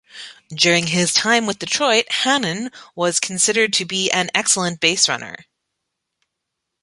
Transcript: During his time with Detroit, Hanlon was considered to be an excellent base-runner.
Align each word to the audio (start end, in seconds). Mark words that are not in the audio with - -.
During 0.49 0.87
his 0.87 1.13
time 1.13 1.45
with 1.45 1.59
Detroit, 1.59 2.11
Hanlon 2.23 2.71
was 2.95 3.19
considered 3.19 3.71
to 3.73 3.85
be 3.85 4.09
an 4.09 4.31
excellent 4.33 4.79
base-runner. 4.79 5.45